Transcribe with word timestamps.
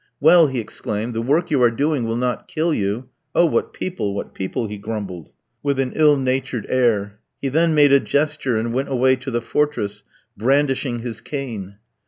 "Well," 0.19 0.47
he 0.47 0.57
exclaimed, 0.59 1.13
"the 1.13 1.21
work 1.21 1.51
you 1.51 1.61
are 1.61 1.69
doing 1.69 2.05
will 2.05 2.15
not 2.17 2.47
kill 2.47 2.73
you. 2.73 3.09
Oh, 3.35 3.45
what 3.45 3.71
people, 3.71 4.15
what 4.15 4.33
people!" 4.33 4.65
he 4.65 4.79
grumbled, 4.79 5.31
with 5.61 5.79
an 5.79 5.91
ill 5.95 6.17
natured 6.17 6.65
air. 6.69 7.19
He 7.39 7.49
then 7.49 7.75
made 7.75 7.91
a 7.91 7.99
gesture, 7.99 8.57
and 8.57 8.73
went 8.73 8.89
away 8.89 9.15
to 9.17 9.29
the 9.29 9.41
fortress, 9.43 10.01
brandishing 10.35 11.01
his 11.01 11.21
cane. 11.21 11.77